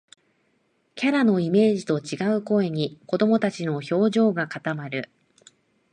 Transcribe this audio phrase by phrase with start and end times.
[0.95, 5.11] キャラのイメージと違う声に、子どもたちの表情が固まる